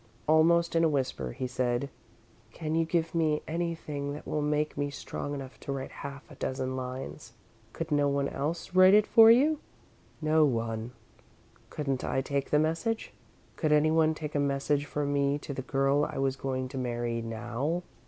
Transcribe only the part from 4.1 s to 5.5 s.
that will make me strong